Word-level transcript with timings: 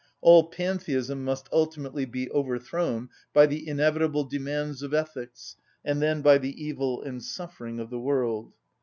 All 0.19 0.45
pantheism 0.49 1.23
must 1.23 1.47
ultimately 1.51 2.05
be 2.05 2.27
overthrown 2.31 3.09
by 3.35 3.45
the 3.45 3.67
inevitable 3.67 4.23
demands 4.23 4.81
of 4.81 4.95
ethics, 4.95 5.57
and 5.85 6.01
then 6.01 6.23
by 6.23 6.39
the 6.39 6.59
evil 6.59 7.03
and 7.03 7.23
suffering 7.23 7.79
of 7.79 7.91
the 7.91 7.99
world. 7.99 8.51